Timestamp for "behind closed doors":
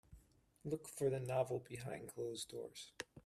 1.59-2.91